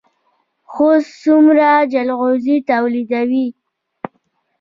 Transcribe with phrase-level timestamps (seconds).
[0.71, 3.47] خوست څومره جلغوزي تولیدوي؟